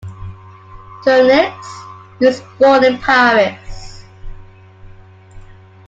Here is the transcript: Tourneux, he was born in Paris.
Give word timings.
Tourneux, 1.03 1.51
he 2.17 2.25
was 2.25 2.41
born 2.57 2.83
in 2.83 2.97
Paris. 2.97 4.03